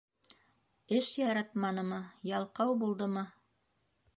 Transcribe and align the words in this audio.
Эш 0.99 1.09
яратманымы, 1.27 1.99
ялҡау 2.31 2.77
булдымы? 2.85 3.29